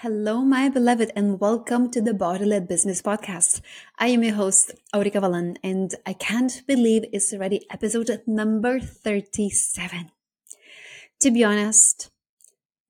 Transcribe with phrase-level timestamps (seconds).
[0.00, 3.62] Hello, my beloved, and welcome to the Body Led Business Podcast.
[3.98, 10.10] I am your host, Aurika Valan, and I can't believe it's already episode number 37.
[11.20, 12.10] To be honest,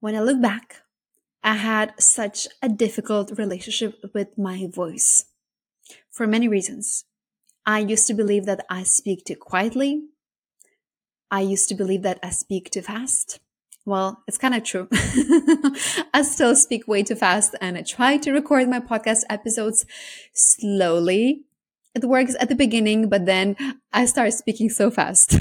[0.00, 0.78] when I look back,
[1.44, 5.26] I had such a difficult relationship with my voice
[6.10, 7.04] for many reasons.
[7.64, 10.08] I used to believe that I speak too quietly.
[11.30, 13.38] I used to believe that I speak too fast.
[13.86, 14.88] Well, it's kind of true.
[16.12, 19.86] I still speak way too fast and I try to record my podcast episodes
[20.34, 21.42] slowly.
[21.94, 23.56] It works at the beginning, but then
[23.92, 25.34] I start speaking so fast.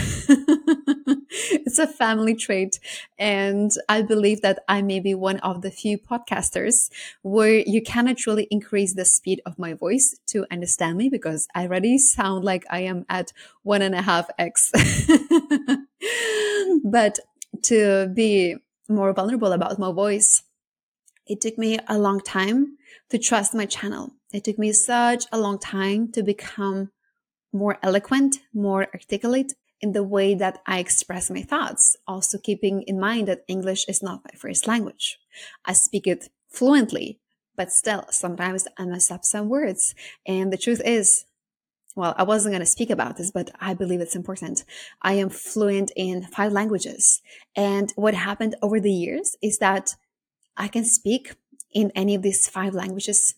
[1.65, 2.79] it's a family trait.
[3.17, 6.91] And I believe that I may be one of the few podcasters
[7.23, 11.63] where you cannot really increase the speed of my voice to understand me because I
[11.63, 13.33] already sound like I am at
[13.63, 14.71] one and a half X.
[16.85, 17.19] but
[17.63, 18.55] to be
[18.87, 20.43] more vulnerable about my voice.
[21.27, 22.77] It took me a long time
[23.09, 24.11] to trust my channel.
[24.31, 26.91] It took me such a long time to become
[27.51, 31.95] more eloquent, more articulate in the way that I express my thoughts.
[32.07, 35.17] Also keeping in mind that English is not my first language.
[35.63, 37.19] I speak it fluently,
[37.55, 39.95] but still sometimes I mess up some words.
[40.25, 41.25] And the truth is
[41.95, 44.65] well, I wasn't going to speak about this, but I believe it's important.
[45.01, 47.21] I am fluent in five languages.
[47.55, 49.95] And what happened over the years is that
[50.57, 51.35] I can speak
[51.71, 53.35] in any of these five languages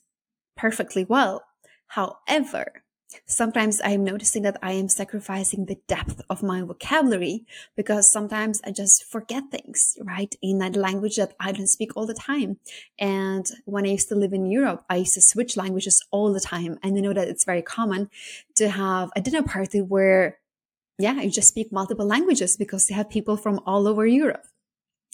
[0.55, 1.43] perfectly well.
[1.87, 2.83] However,
[3.25, 8.71] Sometimes I'm noticing that I am sacrificing the depth of my vocabulary because sometimes I
[8.71, 10.35] just forget things, right?
[10.41, 12.59] In a language that I don't speak all the time.
[12.99, 16.41] And when I used to live in Europe, I used to switch languages all the
[16.41, 16.79] time.
[16.83, 18.09] And I know that it's very common
[18.55, 20.39] to have a dinner party where,
[20.99, 24.45] yeah, you just speak multiple languages because you have people from all over Europe.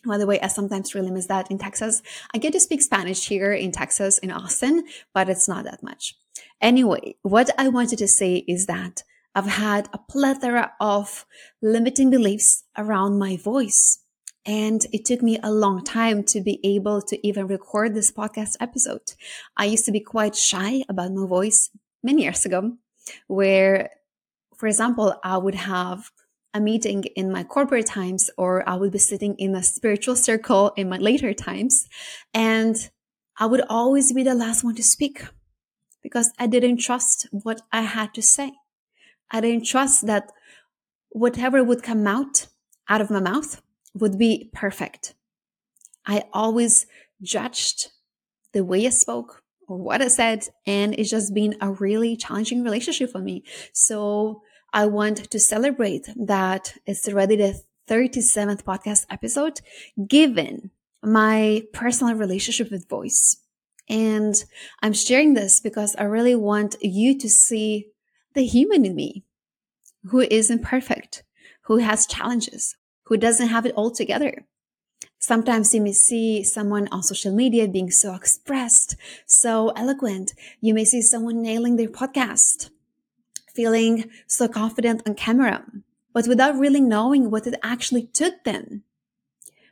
[0.06, 2.02] By the way, I sometimes really miss that in Texas.
[2.34, 6.16] I get to speak Spanish here in Texas, in Austin, but it's not that much.
[6.62, 9.04] Anyway, what I wanted to say is that
[9.36, 11.26] I've had a plethora of
[11.62, 14.00] limiting beliefs around my voice.
[14.46, 18.58] And it took me a long time to be able to even record this podcast
[18.60, 19.14] episode.
[19.56, 21.70] I used to be quite shy about my voice
[22.04, 22.74] many years ago,
[23.28, 23.90] where,
[24.58, 26.12] for example, I would have
[26.54, 30.72] a meeting in my corporate times or I would be sitting in a spiritual circle
[30.76, 31.88] in my later times
[32.34, 32.76] and
[33.38, 35.26] I would always be the last one to speak
[36.04, 38.52] because I didn't trust what I had to say.
[39.32, 40.32] I didn't trust that
[41.10, 42.48] whatever would come out
[42.88, 43.62] out of my mouth
[43.96, 45.16] would be perfect.
[46.06, 46.86] I always
[47.22, 47.90] judged
[48.52, 52.64] the way I spoke or what I said, and it's just been a really challenging
[52.64, 53.44] relationship for me.
[53.72, 54.42] So
[54.76, 59.62] I want to celebrate that it's already the 37th podcast episode,
[60.08, 60.72] given
[61.04, 63.38] my personal relationship with voice.
[63.88, 64.34] And
[64.82, 67.90] I'm sharing this because I really want you to see
[68.34, 69.24] the human in me
[70.06, 71.24] who is imperfect,
[71.66, 74.44] who has challenges, who doesn't have it all together.
[75.20, 78.96] Sometimes you may see someone on social media being so expressed,
[79.28, 80.34] so eloquent.
[80.62, 82.72] You may see someone nailing their podcast
[83.54, 85.64] feeling so confident on camera,
[86.14, 88.84] but without really knowing what it actually took them,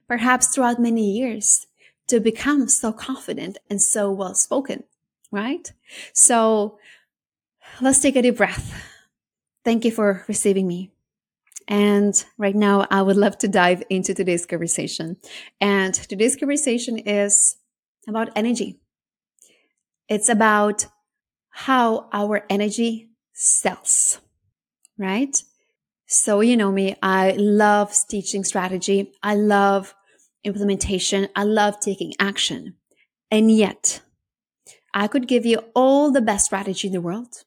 [0.07, 1.67] perhaps throughout many years,
[2.07, 4.83] to become so confident and so well spoken,
[5.31, 5.71] right?
[6.13, 6.77] So
[7.79, 8.73] let's take a deep breath.
[9.63, 10.91] Thank you for receiving me.
[11.67, 15.17] And right now, I would love to dive into today's conversation.
[15.61, 17.55] And today's conversation is
[18.07, 18.79] about energy.
[20.09, 20.87] It's about
[21.49, 23.10] how our energy
[23.41, 24.19] sells,
[24.99, 25.41] right?
[26.05, 29.13] So, you know me, I love teaching strategy.
[29.23, 29.95] I love
[30.43, 31.27] implementation.
[31.35, 32.75] I love taking action.
[33.31, 34.01] And yet,
[34.93, 37.43] I could give you all the best strategy in the world.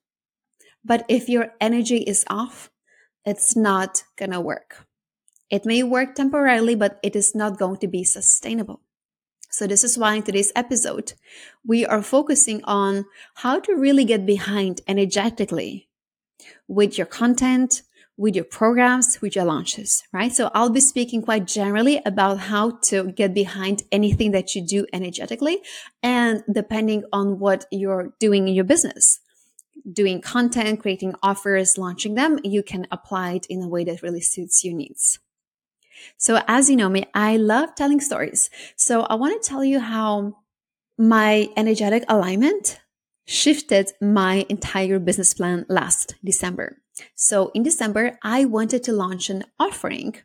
[0.85, 2.71] But if your energy is off,
[3.25, 4.87] it's not gonna work.
[5.51, 8.81] It may work temporarily, but it is not going to be sustainable.
[9.55, 11.13] So this is why in today's episode,
[11.65, 15.89] we are focusing on how to really get behind energetically
[16.67, 17.83] with your content,
[18.17, 20.33] with your programs, with your launches, right?
[20.33, 24.87] So I'll be speaking quite generally about how to get behind anything that you do
[24.93, 25.61] energetically
[26.03, 29.21] and depending on what you're doing in your business.
[29.89, 34.21] Doing content, creating offers, launching them, you can apply it in a way that really
[34.21, 35.21] suits your needs.
[36.17, 38.51] So as you know me, I love telling stories.
[38.77, 40.37] So I want to tell you how
[40.97, 42.81] my energetic alignment
[43.27, 46.79] shifted my entire business plan last December.
[47.15, 50.17] So in December, I wanted to launch an offering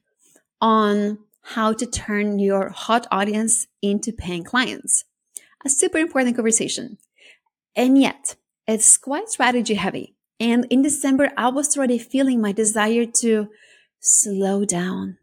[0.62, 5.06] on how to turn your hot audience into paying clients.
[5.66, 6.98] a super important conversation.
[7.75, 8.36] And yet,
[8.68, 10.16] it's quite strategy heavy.
[10.39, 13.50] And in December, I was already feeling my desire to
[14.00, 15.18] slow down,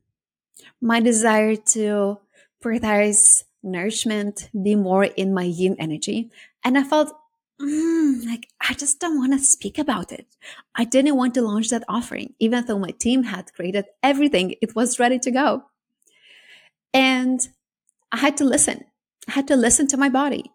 [0.86, 2.16] my desire to
[2.62, 6.30] prioritize nourishment, be more in my yin energy.
[6.62, 7.12] And I felt
[7.60, 10.26] mm, like I just don't want to speak about it.
[10.76, 14.76] I didn't want to launch that offering, even though my team had created everything, it
[14.76, 15.64] was ready to go.
[16.94, 17.40] And
[18.12, 18.84] I had to listen.
[19.28, 20.52] I had to listen to my body.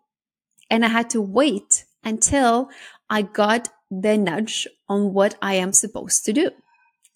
[0.69, 2.69] And I had to wait until
[3.09, 6.51] I got the nudge on what I am supposed to do.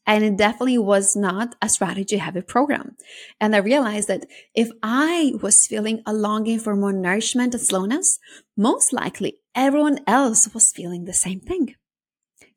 [0.08, 2.96] And it definitely was not a strategy heavy program.
[3.42, 8.20] And I realized that if I was feeling a longing for more nourishment and slowness,
[8.56, 11.76] most likely everyone else was feeling the same thing.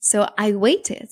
[0.00, 1.08] So I waited.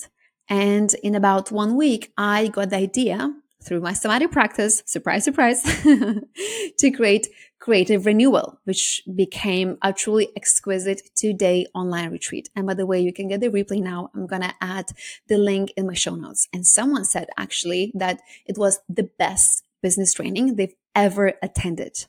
[0.48, 3.34] And in about one week, I got the idea
[3.64, 5.62] through my somatic practice, surprise, surprise,
[6.78, 7.26] to create
[7.66, 12.48] creative renewal, which became a truly exquisite two day online retreat.
[12.54, 14.08] And by the way, you can get the replay now.
[14.14, 14.86] I'm going to add
[15.26, 16.46] the link in my show notes.
[16.54, 22.06] And someone said actually that it was the best business training they've ever attended.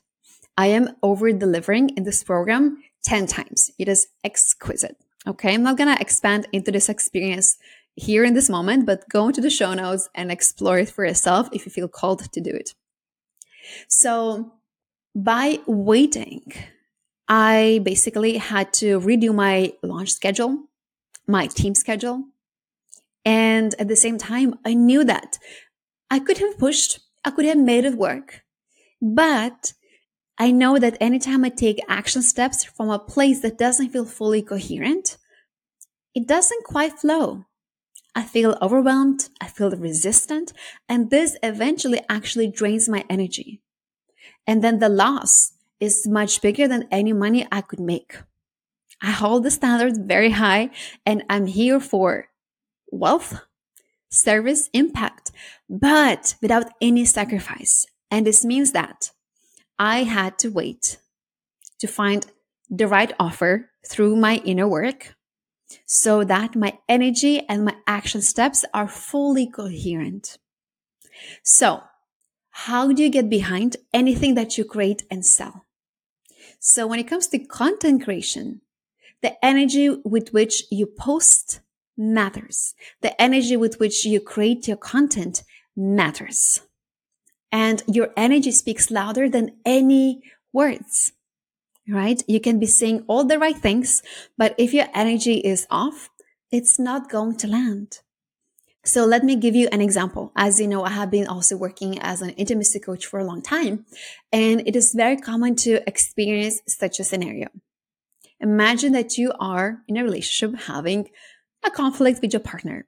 [0.56, 3.72] I am over delivering in this program 10 times.
[3.80, 4.96] It is exquisite.
[5.26, 5.54] Okay.
[5.54, 7.56] I'm not going to expand into this experience
[7.96, 11.48] here in this moment, but go into the show notes and explore it for yourself
[11.52, 12.74] if you feel called to do it.
[13.88, 14.52] So
[15.14, 16.52] by waiting,
[17.28, 20.64] I basically had to redo my launch schedule,
[21.26, 22.24] my team schedule.
[23.24, 25.38] And at the same time, I knew that
[26.10, 28.42] I could have pushed, I could have made it work.
[29.02, 29.74] But
[30.38, 34.40] I know that anytime I take action steps from a place that doesn't feel fully
[34.40, 35.18] coherent,
[36.14, 37.44] it doesn't quite flow.
[38.14, 40.52] I feel overwhelmed, I feel resistant,
[40.88, 43.60] and this eventually actually drains my energy.
[44.46, 48.16] And then the loss is much bigger than any money I could make.
[49.00, 50.70] I hold the standards very high
[51.06, 52.28] and I'm here for
[52.90, 53.40] wealth,
[54.10, 55.30] service, impact,
[55.68, 57.86] but without any sacrifice.
[58.10, 59.12] And this means that
[59.78, 60.98] I had to wait
[61.78, 62.26] to find
[62.68, 65.14] the right offer through my inner work
[65.86, 70.38] so that my energy and my action steps are fully coherent.
[71.42, 71.82] So
[72.66, 75.64] how do you get behind anything that you create and sell?
[76.58, 78.62] So when it comes to content creation,
[79.22, 81.60] the energy with which you post
[81.96, 82.74] matters.
[83.00, 85.44] The energy with which you create your content
[85.76, 86.60] matters.
[87.52, 90.22] And your energy speaks louder than any
[90.52, 91.12] words,
[91.88, 92.20] right?
[92.26, 94.02] You can be saying all the right things,
[94.36, 96.10] but if your energy is off,
[96.50, 98.00] it's not going to land.
[98.88, 100.32] So let me give you an example.
[100.34, 103.42] As you know, I have been also working as an intimacy coach for a long
[103.42, 103.84] time,
[104.32, 107.48] and it is very common to experience such a scenario.
[108.40, 111.10] Imagine that you are in a relationship having
[111.62, 112.86] a conflict with your partner,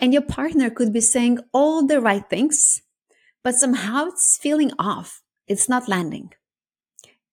[0.00, 2.80] and your partner could be saying all the right things,
[3.44, 5.20] but somehow it's feeling off.
[5.46, 6.32] It's not landing.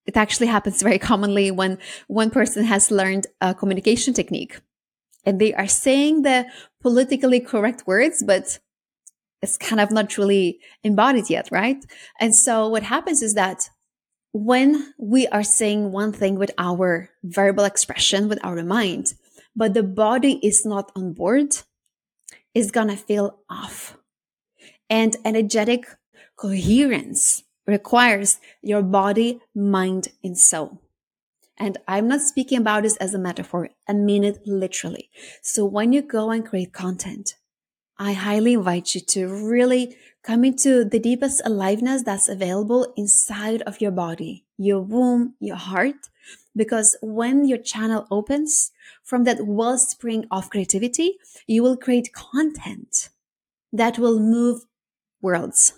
[0.06, 1.78] It actually happens very commonly when
[2.08, 4.60] one person has learned a communication technique
[5.26, 6.46] and they are saying the
[6.82, 8.60] politically correct words, but
[9.42, 11.84] it's kind of not really embodied yet, right?
[12.20, 13.70] And so what happens is that
[14.34, 19.14] when we are saying one thing with our verbal expression, with our mind,
[19.56, 21.56] but the body is not on board,
[22.54, 23.98] it's gonna feel off.
[24.90, 25.86] And energetic
[26.36, 30.82] coherence requires your body, mind, and soul.
[31.58, 33.70] And I'm not speaking about this as a metaphor.
[33.88, 35.10] I mean it literally.
[35.42, 37.36] So when you go and create content,
[37.98, 43.80] I highly invite you to really come into the deepest aliveness that's available inside of
[43.80, 46.10] your body, your womb, your heart.
[46.56, 48.72] Because when your channel opens
[49.04, 53.10] from that wellspring of creativity, you will create content
[53.72, 54.64] that will move
[55.22, 55.74] worlds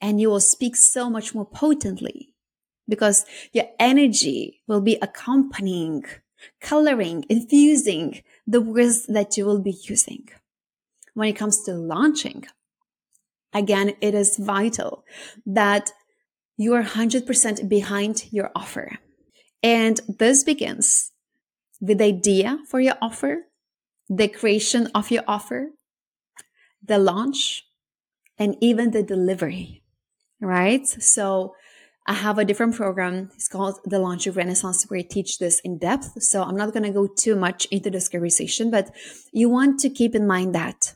[0.00, 2.29] and you will speak so much more potently
[2.90, 6.04] because your energy will be accompanying,
[6.60, 10.28] coloring, infusing the words that you will be using.
[11.14, 12.44] When it comes to launching,
[13.54, 15.04] again, it is vital
[15.46, 15.92] that
[16.56, 18.98] you are 100% behind your offer.
[19.62, 21.12] And this begins
[21.80, 23.46] with the idea for your offer,
[24.08, 25.70] the creation of your offer,
[26.84, 27.64] the launch,
[28.38, 29.82] and even the delivery,
[30.40, 30.86] right?
[30.86, 31.54] So
[32.06, 33.30] I have a different program.
[33.34, 36.22] It's called the Launch of Renaissance where I teach this in depth.
[36.22, 38.90] So I'm not going to go too much into this conversation, but
[39.32, 40.94] you want to keep in mind that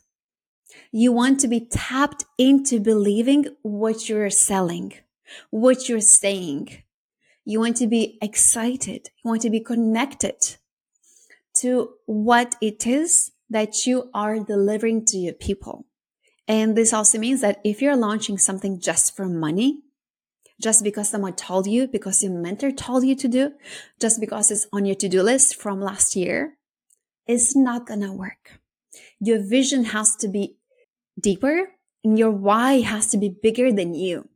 [0.97, 4.93] you want to be tapped into believing what you're selling,
[5.51, 6.85] what you're saying.
[7.45, 9.11] You want to be excited.
[9.25, 10.57] You want to be connected
[11.55, 15.85] to what it is that you are delivering to your people.
[16.47, 19.83] And this also means that if you're launching something just for money,
[20.61, 23.53] just because someone told you, because your mentor told you to do,
[24.01, 26.57] just because it's on your to-do list from last year,
[27.27, 28.61] it's not gonna work.
[29.21, 30.57] Your vision has to be
[31.21, 31.71] deeper
[32.05, 34.29] and your why has to be bigger than you.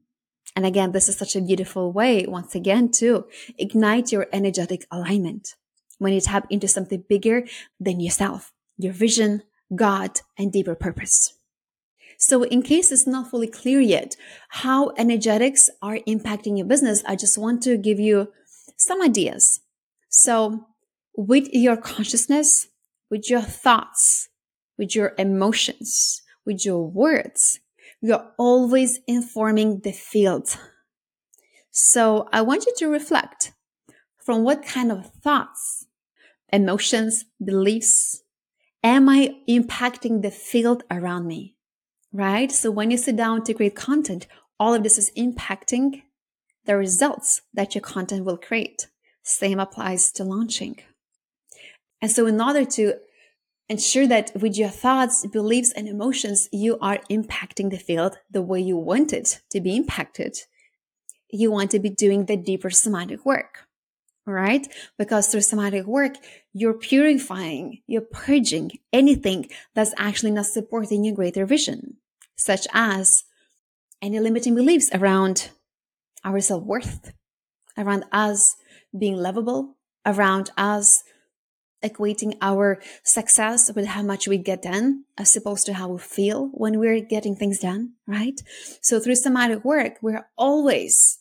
[0.56, 3.26] And again, this is such a beautiful way, once again, to
[3.58, 5.54] ignite your energetic alignment
[5.98, 7.44] when you tap into something bigger
[7.78, 9.42] than yourself, your vision,
[9.74, 11.37] God, and deeper purpose.
[12.18, 14.16] So in case it's not fully clear yet
[14.48, 18.32] how energetics are impacting your business, I just want to give you
[18.76, 19.60] some ideas.
[20.08, 20.66] So
[21.16, 22.66] with your consciousness,
[23.08, 24.28] with your thoughts,
[24.76, 27.60] with your emotions, with your words,
[28.00, 30.56] you're always informing the field.
[31.70, 33.52] So I want you to reflect
[34.18, 35.86] from what kind of thoughts,
[36.52, 38.22] emotions, beliefs
[38.82, 41.57] am I impacting the field around me?
[42.18, 42.50] Right?
[42.50, 44.26] So when you sit down to create content,
[44.58, 46.02] all of this is impacting
[46.64, 48.88] the results that your content will create.
[49.22, 50.78] Same applies to launching.
[52.02, 52.94] And so in order to
[53.68, 58.60] ensure that with your thoughts, beliefs, and emotions, you are impacting the field the way
[58.60, 60.38] you want it to be impacted.
[61.30, 63.68] You want to be doing the deeper somatic work,
[64.26, 64.66] right?
[64.98, 66.14] Because through somatic work,
[66.52, 71.98] you're purifying, you're purging anything that's actually not supporting your greater vision,
[72.38, 73.24] such as
[74.00, 75.50] any limiting beliefs around
[76.24, 77.12] our self worth,
[77.76, 78.56] around us
[78.96, 79.76] being lovable,
[80.06, 81.04] around us
[81.84, 86.48] equating our success with how much we get done as opposed to how we feel
[86.52, 88.40] when we're getting things done, right?
[88.80, 91.18] So through somatic work, we're always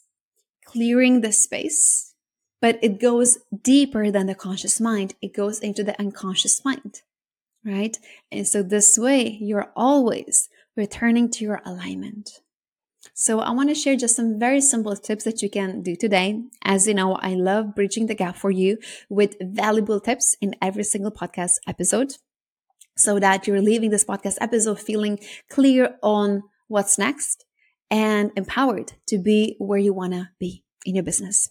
[0.66, 2.14] clearing the space,
[2.60, 5.14] but it goes deeper than the conscious mind.
[5.22, 7.02] It goes into the unconscious mind,
[7.64, 7.98] right?
[8.32, 12.40] And so this way, you're always returning to your alignment.
[13.14, 16.44] So I want to share just some very simple tips that you can do today.
[16.64, 18.78] As you know, I love bridging the gap for you
[19.10, 22.14] with valuable tips in every single podcast episode
[22.96, 25.20] so that you're leaving this podcast episode feeling
[25.50, 27.46] clear on what's next
[27.90, 31.50] and empowered to be where you want to be in your business.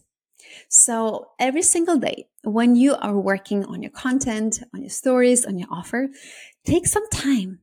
[0.69, 5.59] So every single day when you are working on your content, on your stories, on
[5.59, 6.09] your offer,
[6.65, 7.61] take some time,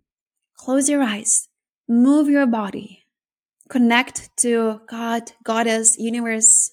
[0.58, 1.48] close your eyes,
[1.88, 3.06] move your body,
[3.70, 6.72] connect to God, Goddess, universe,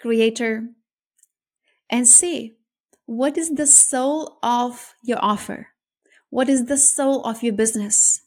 [0.00, 0.68] creator,
[1.90, 2.56] and see
[3.06, 5.68] what is the soul of your offer?
[6.30, 8.20] What is the soul of your business?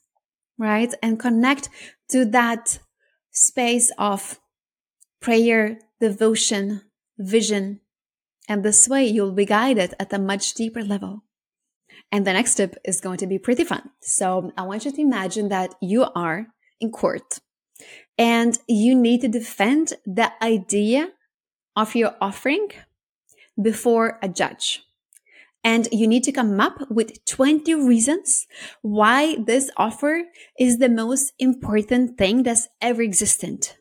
[0.58, 0.94] Right?
[1.04, 1.70] And connect
[2.10, 2.80] to that
[3.32, 4.40] space of
[5.22, 6.82] prayer, devotion,
[7.18, 7.82] vision.
[8.48, 11.24] And this way you'll be guided at a much deeper level.
[12.12, 13.90] And the next tip is going to be pretty fun.
[14.02, 16.48] So I want you to imagine that you are
[16.80, 17.40] in court
[18.18, 21.10] and you need to defend the idea
[21.76, 22.70] of your offering
[23.62, 24.84] before a judge.
[25.64, 28.48] And you need to come up with 20 reasons
[28.82, 30.24] why this offer
[30.58, 33.76] is the most important thing that's ever existed.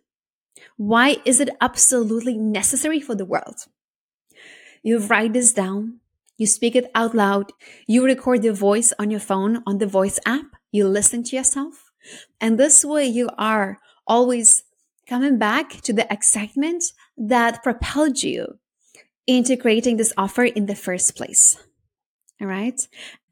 [0.77, 3.67] Why is it absolutely necessary for the world?
[4.83, 6.01] You write this down.
[6.39, 7.53] You speak it out loud.
[7.87, 10.47] You record your voice on your phone on the voice app.
[10.73, 11.91] You listen to yourself.
[12.41, 14.63] And this way you are always
[15.09, 16.85] coming back to the excitement
[17.17, 18.59] that propelled you
[19.27, 21.59] into creating this offer in the first place.
[22.41, 22.81] All right.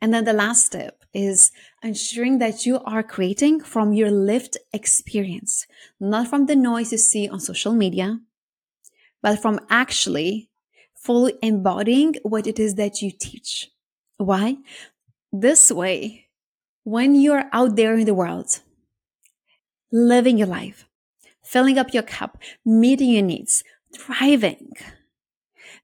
[0.01, 5.67] And then the last step is ensuring that you are creating from your lived experience,
[6.01, 8.19] not from the noise you see on social media,
[9.23, 10.51] but from actually
[11.07, 13.71] fully embodying what it is that you teach.
[14.19, 14.57] Why?
[15.33, 16.27] This way,
[16.83, 18.61] when you're out there in the world,
[19.93, 20.87] living your life,
[21.43, 23.63] filling up your cup, meeting your needs,
[23.95, 24.73] thriving,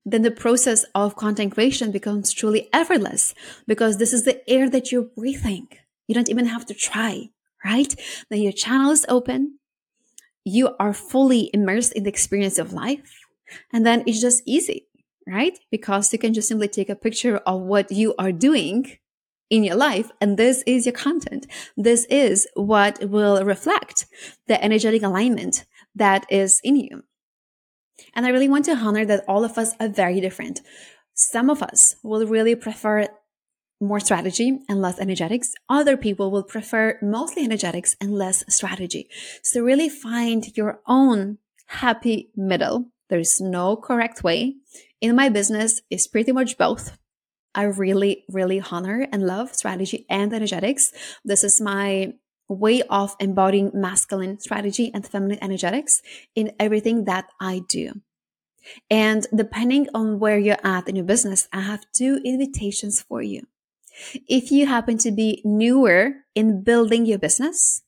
[0.05, 3.35] then the process of content creation becomes truly effortless
[3.67, 5.69] because this is the air that you're breathing.
[6.09, 7.31] You don't even have to try,
[7.64, 7.95] right?
[8.29, 9.59] Then your channel is open.
[10.45, 13.21] You are fully immersed in the experience of life.
[13.73, 14.88] And then it's just easy,
[15.26, 15.59] right?
[15.71, 18.99] Because you can just simply take a picture of what you are doing
[19.50, 20.11] in your life.
[20.21, 21.47] And this is your content.
[21.76, 24.07] This is what will reflect
[24.49, 25.64] the energetic alignment
[25.95, 27.05] that is in you.
[28.14, 30.62] And I really want to honor that all of us are very different.
[31.14, 33.09] Some of us will really prefer
[33.81, 35.52] more strategy and less energetics.
[35.69, 39.09] Other people will prefer mostly energetics and less strategy.
[39.43, 44.54] So really find your own happy middle There is no correct way.
[45.02, 46.97] In my business, it's pretty much both.
[47.54, 50.95] I really, really honor and love strategy and energetics.
[51.23, 52.14] This is my
[52.49, 56.00] way of embodying masculine strategy and feminine energetics
[56.35, 58.00] in everything that I do.
[58.88, 63.42] And depending on where you're at in your business, I have two invitations for you.
[64.26, 67.83] If you happen to be newer in building your business,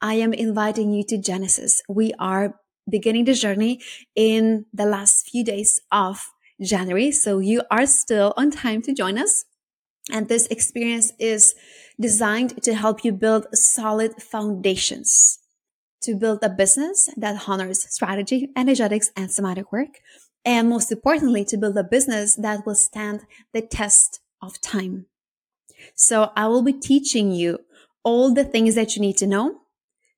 [0.00, 1.82] I am inviting you to Genesis.
[1.86, 2.54] We are
[2.88, 3.80] beginning the journey
[4.14, 7.10] in the last few days of January.
[7.10, 9.44] So you are still on time to join us.
[10.10, 11.54] And this experience is
[11.98, 15.38] designed to help you build solid foundations
[16.04, 20.00] to build a business that honors strategy, energetics, and somatic work.
[20.44, 23.22] And most importantly, to build a business that will stand
[23.54, 25.06] the test of time.
[25.94, 27.60] So I will be teaching you
[28.02, 29.60] all the things that you need to know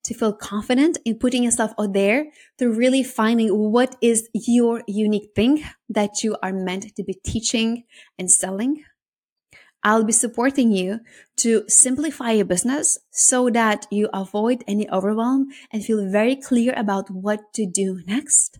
[0.06, 2.26] to feel confident in putting yourself out there
[2.58, 7.84] to really finding what is your unique thing that you are meant to be teaching
[8.18, 8.84] and selling.
[9.82, 11.00] I'll be supporting you
[11.38, 17.10] to simplify your business so that you avoid any overwhelm and feel very clear about
[17.10, 18.58] what to do next.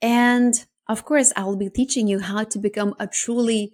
[0.00, 0.54] And
[0.88, 3.72] of course, I will be teaching you how to become a truly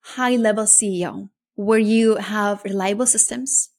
[0.00, 3.70] high level CEO where you have reliable systems,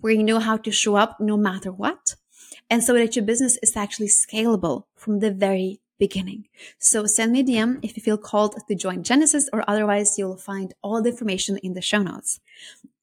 [0.00, 2.16] where you know how to show up no matter what,
[2.70, 6.48] and so that your business is actually scalable from the very beginning.
[6.78, 10.36] So send me a DM if you feel called to join Genesis, or otherwise you'll
[10.36, 12.40] find all the information in the show notes.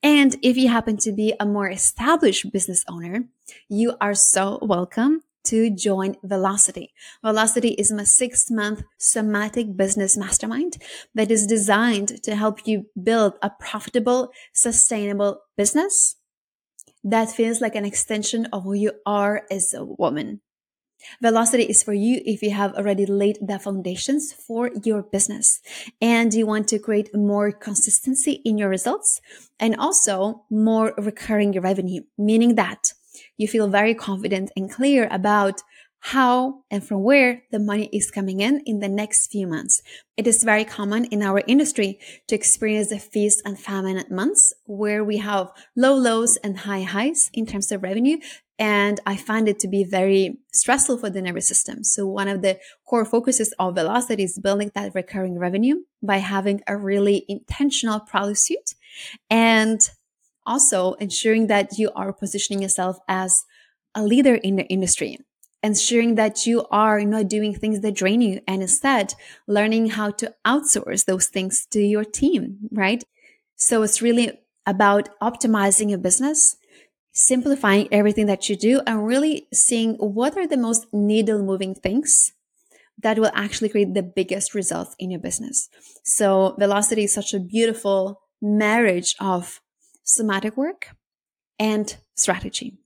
[0.03, 3.25] And if you happen to be a more established business owner,
[3.69, 6.93] you are so welcome to join Velocity.
[7.23, 10.77] Velocity is my six month somatic business mastermind
[11.15, 16.17] that is designed to help you build a profitable, sustainable business
[17.03, 20.41] that feels like an extension of who you are as a woman.
[21.21, 25.59] Velocity is for you if you have already laid the foundations for your business
[25.99, 29.19] and you want to create more consistency in your results
[29.59, 32.93] and also more recurring revenue, meaning that
[33.37, 35.61] you feel very confident and clear about
[36.03, 39.83] how and from where the money is coming in in the next few months.
[40.17, 45.03] It is very common in our industry to experience the feast and famine months where
[45.03, 48.17] we have low lows and high highs in terms of revenue.
[48.57, 51.83] And I find it to be very stressful for the nervous system.
[51.83, 56.61] So one of the core focuses of Velocity is building that recurring revenue by having
[56.67, 58.73] a really intentional product suite
[59.29, 59.87] and
[60.47, 63.43] also ensuring that you are positioning yourself as
[63.93, 65.19] a leader in the industry
[65.63, 69.13] ensuring that you are not doing things that drain you and instead
[69.47, 73.03] learning how to outsource those things to your team, right?
[73.55, 76.57] So it's really about optimizing your business,
[77.11, 82.33] simplifying everything that you do and really seeing what are the most needle moving things
[83.01, 85.69] that will actually create the biggest results in your business.
[86.03, 89.61] So velocity is such a beautiful marriage of
[90.03, 90.89] somatic work
[91.59, 92.80] and strategy.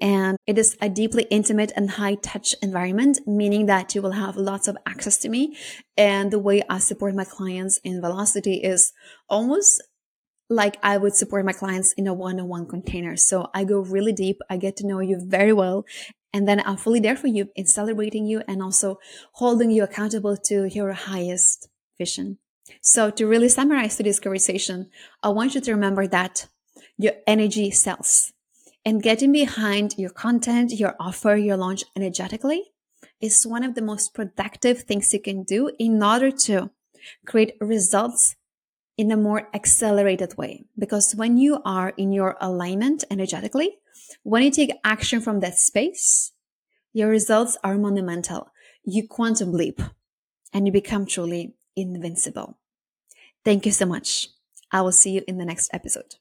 [0.00, 4.36] And it is a deeply intimate and high touch environment, meaning that you will have
[4.36, 5.56] lots of access to me.
[5.96, 8.92] And the way I support my clients in Velocity is
[9.28, 9.82] almost
[10.48, 13.16] like I would support my clients in a one on one container.
[13.16, 14.40] So I go really deep.
[14.50, 15.84] I get to know you very well.
[16.32, 18.98] And then I'm fully there for you in celebrating you and also
[19.34, 22.38] holding you accountable to your highest vision.
[22.80, 24.90] So to really summarize today's conversation,
[25.22, 26.46] I want you to remember that
[26.96, 28.32] your energy sells
[28.84, 32.72] and getting behind your content, your offer, your launch energetically
[33.20, 36.70] is one of the most productive things you can do in order to
[37.26, 38.36] create results
[38.96, 40.64] in a more accelerated way.
[40.78, 43.78] Because when you are in your alignment energetically,
[44.22, 46.32] when you take action from that space,
[46.92, 48.50] your results are monumental.
[48.84, 49.80] You quantum leap
[50.52, 52.58] and you become truly invincible.
[53.44, 54.28] Thank you so much.
[54.72, 56.16] I will see you in the next episode.